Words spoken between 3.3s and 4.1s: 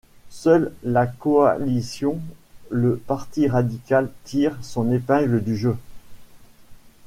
Radical